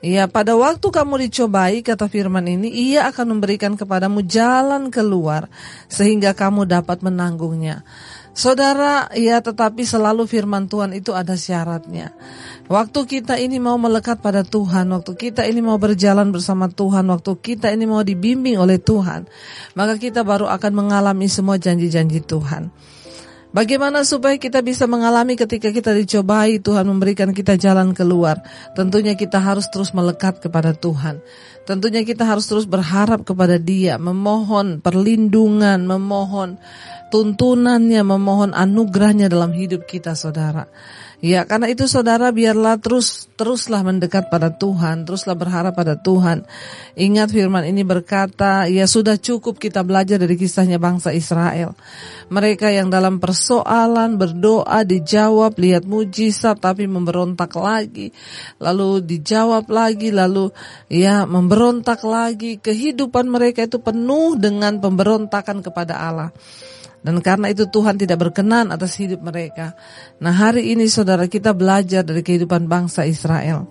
Ya, 0.00 0.24
pada 0.32 0.56
waktu 0.56 0.88
kamu 0.88 1.28
dicobai, 1.28 1.84
kata 1.84 2.08
firman 2.08 2.48
ini, 2.48 2.72
ia 2.72 3.04
akan 3.12 3.36
memberikan 3.36 3.76
kepadamu 3.76 4.24
jalan 4.24 4.88
keluar, 4.88 5.52
sehingga 5.92 6.32
kamu 6.32 6.64
dapat 6.64 7.04
menanggungnya. 7.04 7.84
Saudara, 8.30 9.10
ya 9.18 9.42
tetapi 9.42 9.82
selalu 9.82 10.24
firman 10.30 10.70
Tuhan 10.70 10.94
itu 10.94 11.10
ada 11.10 11.34
syaratnya. 11.34 12.14
Waktu 12.70 13.02
kita 13.02 13.34
ini 13.42 13.58
mau 13.58 13.74
melekat 13.74 14.22
pada 14.22 14.46
Tuhan, 14.46 14.86
waktu 14.94 15.12
kita 15.18 15.42
ini 15.50 15.58
mau 15.58 15.74
berjalan 15.82 16.30
bersama 16.30 16.70
Tuhan, 16.70 17.10
waktu 17.10 17.32
kita 17.34 17.74
ini 17.74 17.90
mau 17.90 18.06
dibimbing 18.06 18.54
oleh 18.54 18.78
Tuhan, 18.78 19.26
maka 19.74 19.98
kita 19.98 20.22
baru 20.22 20.46
akan 20.46 20.72
mengalami 20.72 21.26
semua 21.26 21.58
janji-janji 21.58 22.22
Tuhan. 22.22 22.70
Bagaimana 23.50 24.06
supaya 24.06 24.38
kita 24.38 24.62
bisa 24.62 24.86
mengalami 24.86 25.34
ketika 25.34 25.74
kita 25.74 25.90
dicobai 25.90 26.62
Tuhan 26.62 26.86
memberikan 26.86 27.34
kita 27.34 27.58
jalan 27.58 27.90
keluar? 27.98 28.38
Tentunya 28.78 29.18
kita 29.18 29.42
harus 29.42 29.66
terus 29.74 29.90
melekat 29.90 30.38
kepada 30.38 30.70
Tuhan. 30.70 31.18
Tentunya 31.66 32.06
kita 32.06 32.22
harus 32.22 32.46
terus 32.46 32.62
berharap 32.70 33.26
kepada 33.26 33.58
Dia, 33.58 33.98
memohon 33.98 34.78
perlindungan, 34.78 35.82
memohon 35.82 36.62
tuntunannya, 37.10 38.00
memohon 38.06 38.54
anugerahnya 38.54 39.26
dalam 39.26 39.50
hidup 39.52 39.84
kita 39.84 40.14
saudara. 40.14 40.70
Ya, 41.20 41.44
karena 41.44 41.68
itu 41.68 41.84
saudara 41.84 42.32
biarlah 42.32 42.80
terus 42.80 43.28
teruslah 43.36 43.84
mendekat 43.84 44.32
pada 44.32 44.48
Tuhan, 44.48 45.04
teruslah 45.04 45.36
berharap 45.36 45.76
pada 45.76 45.92
Tuhan. 45.92 46.48
Ingat 46.96 47.28
firman 47.36 47.68
ini 47.68 47.84
berkata, 47.84 48.64
ya 48.72 48.88
sudah 48.88 49.20
cukup 49.20 49.60
kita 49.60 49.84
belajar 49.84 50.16
dari 50.16 50.40
kisahnya 50.40 50.80
bangsa 50.80 51.12
Israel. 51.12 51.76
Mereka 52.32 52.72
yang 52.72 52.88
dalam 52.88 53.20
persoalan 53.20 54.16
berdoa 54.16 54.80
dijawab, 54.80 55.60
lihat 55.60 55.84
mujizat 55.84 56.56
tapi 56.56 56.88
memberontak 56.88 57.52
lagi. 57.52 58.16
Lalu 58.56 59.04
dijawab 59.04 59.68
lagi, 59.68 60.08
lalu 60.16 60.48
ya 60.88 61.28
memberontak 61.28 62.00
lagi. 62.00 62.56
Kehidupan 62.56 63.28
mereka 63.28 63.68
itu 63.68 63.76
penuh 63.76 64.40
dengan 64.40 64.80
pemberontakan 64.80 65.60
kepada 65.60 66.00
Allah. 66.00 66.32
Dan 67.00 67.24
karena 67.24 67.48
itu 67.48 67.64
Tuhan 67.64 67.96
tidak 67.96 68.20
berkenan 68.28 68.68
atas 68.68 69.00
hidup 69.00 69.24
mereka. 69.24 69.72
Nah 70.20 70.36
hari 70.36 70.76
ini 70.76 70.84
saudara 70.84 71.24
kita 71.24 71.56
belajar 71.56 72.04
dari 72.04 72.20
kehidupan 72.20 72.68
bangsa 72.68 73.08
Israel. 73.08 73.64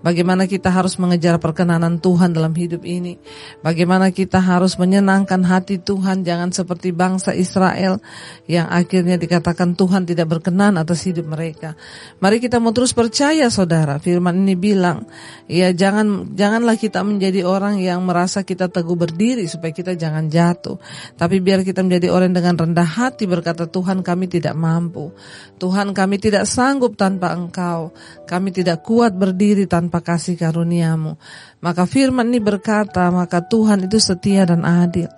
Bagaimana 0.00 0.48
kita 0.48 0.72
harus 0.72 0.96
mengejar 0.96 1.36
perkenanan 1.36 2.00
Tuhan 2.00 2.32
dalam 2.32 2.56
hidup 2.56 2.88
ini. 2.88 3.20
Bagaimana 3.60 4.08
kita 4.08 4.40
harus 4.40 4.80
menyenangkan 4.80 5.44
hati 5.44 5.76
Tuhan. 5.76 6.24
Jangan 6.24 6.56
seperti 6.56 6.88
bangsa 6.96 7.36
Israel 7.36 8.00
yang 8.48 8.64
akhirnya 8.72 9.20
dikatakan 9.20 9.76
Tuhan 9.76 10.08
tidak 10.08 10.32
berkenan 10.32 10.80
atas 10.80 11.04
hidup 11.04 11.28
mereka. 11.28 11.76
Mari 12.16 12.40
kita 12.40 12.56
mau 12.56 12.72
terus 12.72 12.96
percaya 12.96 13.52
saudara. 13.52 14.00
Firman 14.00 14.40
ini 14.40 14.56
bilang, 14.56 15.04
ya 15.44 15.68
jangan 15.76 16.32
janganlah 16.32 16.80
kita 16.80 17.04
menjadi 17.04 17.44
orang 17.44 17.84
yang 17.84 18.00
merasa 18.00 18.40
kita 18.40 18.72
teguh 18.72 18.96
berdiri 18.96 19.44
supaya 19.52 19.76
kita 19.76 20.00
jangan 20.00 20.32
jatuh. 20.32 20.80
Tapi 21.20 21.44
biar 21.44 21.60
kita 21.60 21.84
menjadi 21.84 22.08
orang 22.08 22.32
dengan 22.32 22.56
rendah 22.56 22.88
hati 22.88 23.28
berkata 23.28 23.68
Tuhan 23.68 24.00
kami 24.00 24.32
tidak 24.32 24.56
mampu. 24.56 25.12
Tuhan 25.60 25.92
kami 25.92 26.16
tidak 26.16 26.48
sanggup 26.48 26.96
tanpa 26.96 27.36
engkau. 27.36 27.92
Kami 28.24 28.48
tidak 28.48 28.80
kuat 28.80 29.12
berdiri 29.12 29.68
tanpa 29.68 29.89
tanpa 29.90 30.06
kasih 30.06 30.38
karuniamu. 30.38 31.18
Maka 31.58 31.82
firman 31.82 32.30
ini 32.30 32.38
berkata, 32.38 33.10
maka 33.10 33.42
Tuhan 33.42 33.90
itu 33.90 33.98
setia 33.98 34.46
dan 34.46 34.62
adil. 34.62 35.10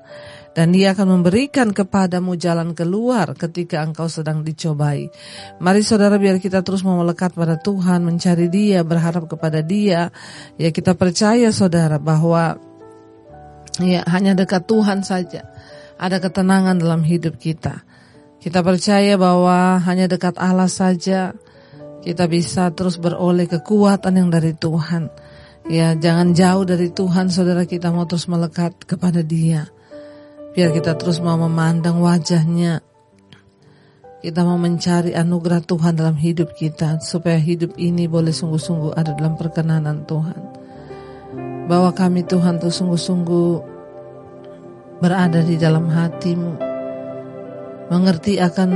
Dan 0.56 0.72
dia 0.72 0.96
akan 0.96 1.20
memberikan 1.20 1.76
kepadamu 1.76 2.40
jalan 2.40 2.72
keluar 2.72 3.36
ketika 3.36 3.84
engkau 3.84 4.08
sedang 4.08 4.40
dicobai. 4.40 5.12
Mari 5.60 5.84
saudara 5.84 6.16
biar 6.16 6.40
kita 6.40 6.64
terus 6.64 6.80
mau 6.80 6.96
melekat 7.04 7.36
pada 7.36 7.60
Tuhan, 7.60 8.00
mencari 8.00 8.48
dia, 8.48 8.80
berharap 8.80 9.28
kepada 9.28 9.60
dia. 9.60 10.08
Ya 10.56 10.72
kita 10.72 10.96
percaya 10.96 11.52
saudara 11.52 12.00
bahwa 12.00 12.56
ya 13.76 14.00
hanya 14.08 14.32
dekat 14.32 14.64
Tuhan 14.64 15.04
saja. 15.04 15.52
Ada 16.00 16.16
ketenangan 16.16 16.80
dalam 16.80 17.04
hidup 17.04 17.36
kita. 17.36 17.84
Kita 18.40 18.64
percaya 18.64 19.20
bahwa 19.20 19.80
hanya 19.84 20.08
dekat 20.08 20.36
Allah 20.36 20.68
saja 20.68 21.36
kita 22.02 22.26
bisa 22.26 22.74
terus 22.74 22.98
beroleh 22.98 23.46
kekuatan 23.46 24.18
yang 24.18 24.28
dari 24.28 24.52
Tuhan. 24.58 25.08
Ya, 25.70 25.94
jangan 25.94 26.34
jauh 26.34 26.66
dari 26.66 26.90
Tuhan, 26.90 27.30
saudara 27.30 27.62
kita 27.62 27.94
mau 27.94 28.02
terus 28.02 28.26
melekat 28.26 28.82
kepada 28.82 29.22
Dia. 29.22 29.70
Biar 30.52 30.74
kita 30.74 30.98
terus 30.98 31.22
mau 31.22 31.38
memandang 31.38 32.02
wajahnya. 32.02 32.82
Kita 34.22 34.42
mau 34.42 34.58
mencari 34.58 35.14
anugerah 35.14 35.62
Tuhan 35.62 35.94
dalam 35.94 36.18
hidup 36.18 36.58
kita, 36.58 36.98
supaya 36.98 37.38
hidup 37.38 37.78
ini 37.78 38.10
boleh 38.10 38.34
sungguh-sungguh 38.34 38.98
ada 38.98 39.14
dalam 39.14 39.38
perkenanan 39.38 40.02
Tuhan. 40.02 40.40
bahwa 41.62 41.94
kami 41.94 42.26
Tuhan 42.26 42.58
tuh 42.58 42.74
sungguh-sungguh 42.74 43.50
berada 44.98 45.42
di 45.42 45.58
dalam 45.58 45.86
hatimu. 45.90 46.58
Mengerti 47.90 48.38
akan 48.42 48.70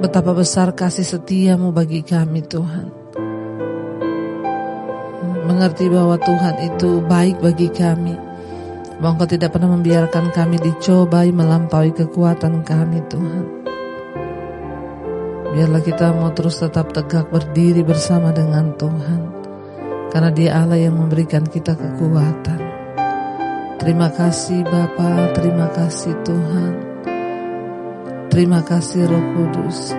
betapa 0.00 0.36
besar 0.36 0.76
kasih 0.76 1.04
setiamu 1.04 1.72
bagi 1.72 2.04
kami 2.04 2.44
Tuhan. 2.44 2.88
Mengerti 5.46 5.86
bahwa 5.86 6.18
Tuhan 6.18 6.56
itu 6.62 7.00
baik 7.06 7.38
bagi 7.38 7.70
kami. 7.70 8.14
Bahwa 8.98 9.14
Engkau 9.14 9.28
tidak 9.28 9.54
pernah 9.54 9.70
membiarkan 9.76 10.34
kami 10.34 10.58
dicobai 10.58 11.30
melampaui 11.30 11.94
kekuatan 11.94 12.64
kami 12.66 12.98
Tuhan. 13.06 13.44
Biarlah 15.56 15.80
kita 15.80 16.12
mau 16.12 16.32
terus 16.36 16.60
tetap 16.60 16.92
tegak 16.92 17.32
berdiri 17.32 17.80
bersama 17.80 18.34
dengan 18.34 18.76
Tuhan. 18.76 19.20
Karena 20.12 20.30
dia 20.32 20.50
Allah 20.60 20.80
yang 20.80 20.96
memberikan 20.96 21.44
kita 21.44 21.76
kekuatan. 21.76 22.60
Terima 23.80 24.08
kasih 24.10 24.64
Bapa, 24.66 25.30
terima 25.36 25.68
kasih 25.70 26.12
Tuhan. 26.24 26.85
Terima 28.36 28.60
kasih 28.60 29.08
Roh 29.08 29.26
Kudus. 29.32 29.96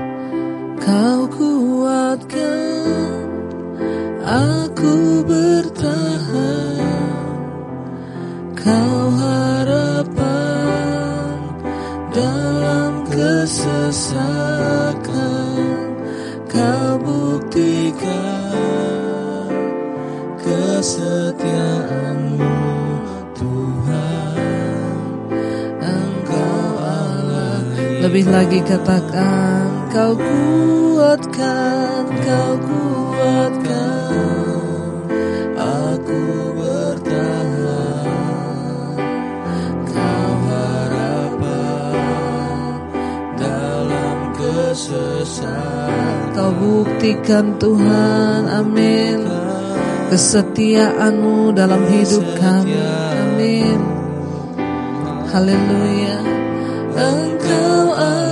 Kau 0.77 1.25
kuatkan 1.25 2.85
aku 4.21 5.25
bertahan. 5.25 6.85
Kau 8.53 9.01
harapan 9.17 10.29
dalam 12.13 13.09
kesesakan. 13.09 14.21
Kau 16.45 17.01
buktikan 17.01 18.53
kesetiaanmu 20.45 21.76
Lebih 28.17 28.33
lagi 28.33 28.65
katakan 28.65 29.93
Kau 29.93 30.17
kuatkan 30.17 32.01
Kau 32.17 32.53
kuatkan 32.65 34.09
Aku 35.53 36.21
bertahan 36.57 38.17
Kau 39.85 40.29
harapan 40.49 41.93
Dalam 43.37 44.33
kesesatan 44.33 46.33
Kau 46.33 46.49
buktikan 46.57 47.53
Tuhan 47.61 48.49
Amin 48.49 49.29
kesetiaanmu 50.09 51.53
dalam 51.53 51.85
hidup 51.85 52.25
kami. 52.39 52.79
Amin. 52.81 53.77
Haleluya. 55.29 56.17
Engkau 57.47 57.95
Allah. 57.95 58.27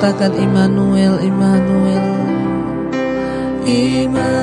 Katakan 0.00 0.32
Immanuel, 0.32 1.20
Immanuel. 1.20 2.06
Immanuel, 3.68 4.39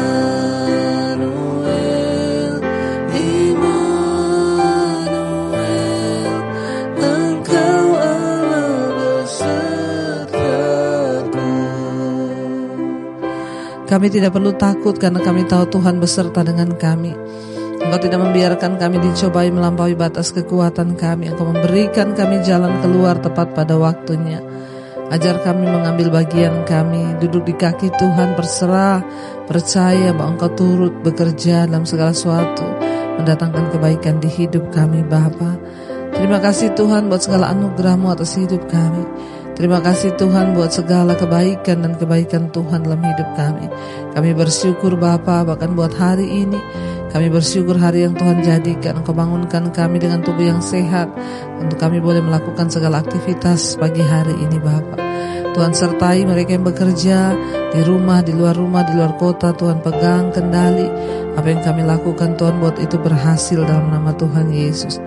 Kami 13.87 14.11
tidak 14.11 14.35
perlu 14.35 14.51
takut 14.59 14.99
karena 14.99 15.23
kami 15.23 15.47
tahu 15.47 15.79
Tuhan 15.79 16.03
beserta 16.03 16.43
dengan 16.43 16.75
kami. 16.75 17.15
Engkau 17.77 18.03
tidak 18.03 18.19
membiarkan 18.19 18.75
kami 18.75 18.99
dicobai 18.99 19.47
melampaui 19.47 19.95
batas 19.95 20.35
kekuatan 20.35 20.99
kami. 20.99 21.31
Engkau 21.31 21.47
memberikan 21.47 22.11
kami 22.11 22.43
jalan 22.43 22.83
keluar 22.83 23.15
tepat 23.23 23.55
pada 23.55 23.79
waktunya. 23.79 24.43
Ajar 25.07 25.39
kami 25.39 25.63
mengambil 25.71 26.11
bagian 26.11 26.67
kami, 26.67 27.15
duduk 27.23 27.47
di 27.47 27.55
kaki 27.55 27.87
Tuhan, 27.95 28.35
berserah, 28.35 28.99
percaya 29.47 30.11
bahwa 30.11 30.35
Engkau 30.35 30.51
turut 30.51 30.91
bekerja 30.99 31.63
dalam 31.63 31.87
segala 31.87 32.11
sesuatu, 32.11 32.67
mendatangkan 33.23 33.71
kebaikan 33.71 34.19
di 34.19 34.27
hidup 34.27 34.67
kami 34.75 35.07
Bapa. 35.07 35.55
Terima 36.11 36.43
kasih 36.43 36.75
Tuhan 36.75 37.07
buat 37.07 37.23
segala 37.23 37.55
anugerahmu 37.55 38.11
atas 38.11 38.35
hidup 38.35 38.67
kami. 38.67 39.07
Terima 39.57 39.81
kasih 39.81 40.13
Tuhan 40.13 40.53
buat 40.53 40.69
segala 40.69 41.17
kebaikan 41.17 41.81
dan 41.81 41.97
kebaikan 41.97 42.53
Tuhan 42.53 42.85
dalam 42.85 43.01
hidup 43.01 43.25
kami. 43.33 43.65
Kami 44.13 44.37
bersyukur 44.37 44.93
Bapa 45.01 45.41
bahkan 45.41 45.73
buat 45.73 45.97
hari 45.97 46.45
ini. 46.45 46.61
Kami 47.07 47.33
bersyukur 47.33 47.79
hari 47.79 48.03
yang 48.03 48.13
Tuhan 48.19 48.43
jadikan 48.43 48.99
Engkau 48.99 49.15
bangunkan 49.15 49.71
kami 49.71 49.95
dengan 49.95 50.19
tubuh 50.19 50.43
yang 50.43 50.59
sehat 50.59 51.07
Untuk 51.55 51.79
kami 51.79 52.03
boleh 52.03 52.19
melakukan 52.19 52.67
segala 52.67 52.99
aktivitas 52.99 53.79
pagi 53.79 54.03
hari 54.03 54.35
ini 54.35 54.59
Bapak 54.59 54.99
Tuhan 55.55 55.71
sertai 55.73 56.27
mereka 56.27 56.53
yang 56.53 56.67
bekerja 56.67 57.33
di 57.73 57.81
rumah, 57.87 58.21
di 58.21 58.35
luar 58.35 58.53
rumah, 58.53 58.85
di 58.85 58.93
luar 58.93 59.15
kota 59.15 59.55
Tuhan 59.55 59.79
pegang 59.81 60.35
kendali 60.35 60.85
Apa 61.33 61.47
yang 61.47 61.63
kami 61.63 61.87
lakukan 61.87 62.35
Tuhan 62.35 62.59
buat 62.59 62.75
itu 62.77 62.99
berhasil 62.99 63.63
dalam 63.63 63.87
nama 63.87 64.11
Tuhan 64.11 64.51
Yesus 64.51 64.99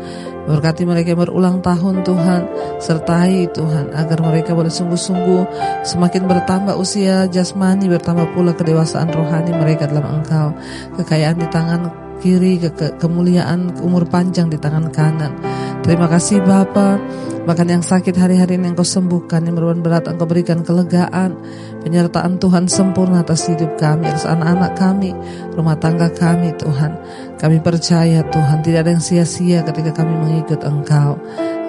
Berkati 0.50 0.82
mereka 0.82 1.14
yang 1.14 1.22
berulang 1.22 1.56
tahun 1.62 2.02
Tuhan. 2.02 2.42
Sertai 2.82 3.46
Tuhan 3.54 3.94
Agar 3.94 4.18
mereka 4.18 4.50
boleh 4.52 4.72
sungguh-sungguh 4.72 5.42
Semakin 5.86 6.26
bertambah 6.26 6.74
usia 6.74 7.30
jasmani 7.30 7.86
Bertambah 7.86 8.34
pula 8.34 8.52
kedewasaan 8.58 9.14
rohani 9.14 9.54
mereka 9.54 9.86
dalam 9.86 10.20
engkau. 10.20 10.50
Kekayaan 10.98 11.38
di 11.38 11.46
tangan 11.46 11.80
kiri 12.20 12.60
ke, 12.60 12.68
ke 12.76 12.86
kemuliaan 13.00 13.80
umur 13.80 14.04
panjang 14.04 14.52
di 14.52 14.60
tangan 14.60 14.92
kanan. 14.92 15.32
Terima 15.80 16.04
kasih 16.04 16.44
Bapa. 16.44 17.00
Bahkan 17.40 17.66
yang 17.72 17.80
sakit 17.80 18.12
hari-hari 18.20 18.60
ini 18.60 18.76
Engkau 18.76 18.84
sembuhkan 18.84 19.48
Yang 19.48 19.56
beruan 19.56 19.80
berat 19.80 20.04
Engkau 20.04 20.28
berikan 20.28 20.60
kelegaan 20.60 21.40
Penyertaan 21.80 22.36
Tuhan 22.36 22.68
sempurna 22.68 23.24
atas 23.24 23.48
hidup 23.48 23.80
kami 23.80 24.12
Atas 24.12 24.28
anak-anak 24.28 24.76
kami 24.76 25.16
Rumah 25.56 25.76
tangga 25.80 26.12
kami 26.12 26.52
Tuhan 26.60 26.92
Kami 27.40 27.57
percaya 27.64 28.20
Tuhan 28.29 28.61
Tidak 28.61 28.85
ada 28.85 28.92
yang 28.92 29.00
sia-sia 29.00 29.64
ketika 29.64 30.05
kami 30.05 30.12
mengikut 30.12 30.61
Engkau. 30.61 31.16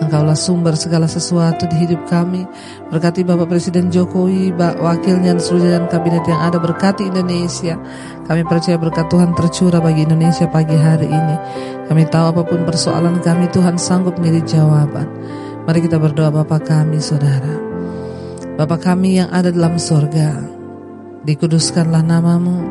Engkaulah 0.02 0.36
sumber 0.36 0.74
segala 0.76 1.06
sesuatu 1.08 1.70
di 1.70 1.88
hidup 1.88 2.10
kami. 2.12 2.44
Berkati 2.92 3.24
Bapak 3.24 3.48
Presiden 3.48 3.88
Jokowi 3.88 4.52
Wakilnya 4.58 5.32
dan 5.32 5.40
seluruh 5.40 5.72
jajaran 5.72 5.88
kabinet 5.88 6.26
yang 6.28 6.42
ada. 6.42 6.58
Berkati 6.60 7.08
Indonesia. 7.08 7.80
Kami 8.28 8.42
percaya 8.44 8.76
berkat 8.82 9.08
Tuhan 9.08 9.32
tercurah 9.38 9.80
bagi 9.80 10.04
Indonesia 10.04 10.50
pagi 10.50 10.76
hari 10.76 11.08
ini. 11.08 11.36
Kami 11.88 12.04
tahu 12.10 12.36
apa 12.36 12.42
pun 12.44 12.68
persoalan 12.68 13.22
kami 13.22 13.48
Tuhan 13.54 13.78
sanggup 13.78 14.18
menjadi 14.18 14.60
jawaban. 14.60 15.08
Mari 15.70 15.86
kita 15.86 16.02
berdoa 16.02 16.34
Bapak 16.34 16.68
kami 16.68 16.98
saudara. 16.98 17.72
Bapa 18.58 18.76
kami 18.76 19.22
yang 19.22 19.30
ada 19.32 19.50
dalam 19.50 19.80
sorga, 19.80 20.38
dikuduskanlah 21.24 22.04
namamu, 22.04 22.62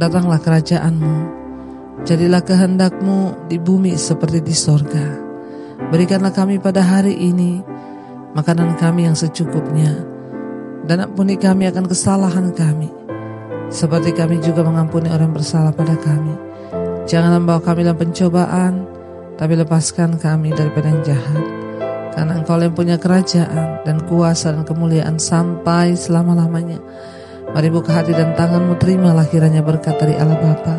datanglah 0.00 0.38
kerajaanmu, 0.40 1.43
jadilah 2.02 2.42
kehendakmu 2.42 3.46
di 3.46 3.62
bumi 3.62 3.94
seperti 3.94 4.42
di 4.42 4.50
sorga. 4.50 5.22
Berikanlah 5.94 6.34
kami 6.34 6.58
pada 6.58 6.82
hari 6.82 7.14
ini 7.14 7.62
makanan 8.34 8.74
kami 8.74 9.06
yang 9.06 9.14
secukupnya, 9.14 9.94
dan 10.90 11.06
ampuni 11.06 11.38
kami 11.38 11.70
akan 11.70 11.86
kesalahan 11.86 12.50
kami, 12.50 12.90
seperti 13.70 14.10
kami 14.10 14.42
juga 14.42 14.66
mengampuni 14.66 15.06
orang 15.06 15.30
bersalah 15.30 15.70
pada 15.70 15.94
kami. 15.94 16.34
Jangan 17.06 17.38
membawa 17.38 17.62
kami 17.62 17.86
dalam 17.86 18.00
pencobaan, 18.00 18.72
tapi 19.38 19.54
lepaskan 19.54 20.18
kami 20.18 20.50
daripada 20.50 20.90
yang 20.90 21.02
jahat. 21.06 21.44
Karena 22.14 22.38
engkau 22.38 22.62
yang 22.62 22.74
punya 22.74 22.94
kerajaan 22.94 23.82
dan 23.82 23.98
kuasa 24.06 24.54
dan 24.54 24.62
kemuliaan 24.62 25.18
sampai 25.18 25.98
selama-lamanya. 25.98 26.78
Mari 27.50 27.68
buka 27.74 28.02
hati 28.02 28.14
dan 28.14 28.38
tanganmu 28.38 28.78
terimalah 28.78 29.26
kiranya 29.26 29.62
berkat 29.66 29.98
dari 29.98 30.14
Allah 30.14 30.38
Bapa. 30.38 30.76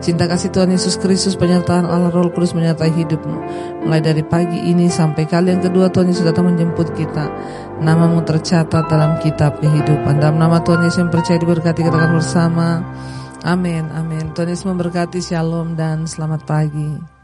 Cinta 0.00 0.24
kasih 0.24 0.48
Tuhan 0.48 0.72
Yesus 0.72 0.96
Kristus 0.96 1.36
penyertaan 1.36 1.84
Allah 1.84 2.08
Roh 2.08 2.32
Kudus 2.32 2.56
menyertai 2.56 2.88
hidupmu. 2.88 3.36
Mulai 3.84 4.00
dari 4.00 4.24
pagi 4.24 4.56
ini 4.64 4.88
sampai 4.88 5.28
kali 5.28 5.52
yang 5.52 5.60
kedua 5.60 5.92
Tuhan 5.92 6.08
Yesus 6.08 6.24
datang 6.24 6.48
menjemput 6.48 6.96
kita. 6.96 7.28
Namamu 7.84 8.24
tercatat 8.24 8.88
dalam 8.88 9.20
kitab 9.20 9.60
kehidupan. 9.60 10.16
Dalam 10.16 10.40
nama 10.40 10.64
Tuhan 10.64 10.88
Yesus 10.88 11.04
yang 11.04 11.12
percaya 11.12 11.36
diberkati 11.36 11.84
katakan 11.84 12.16
bersama. 12.16 12.80
Amin, 13.44 13.92
amin. 13.92 14.32
Tuhan 14.32 14.48
Yesus 14.48 14.64
memberkati, 14.64 15.20
shalom 15.20 15.76
dan 15.76 16.08
selamat 16.08 16.48
pagi. 16.48 17.19